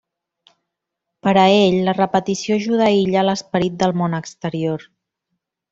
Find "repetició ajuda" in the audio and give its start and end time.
1.99-2.89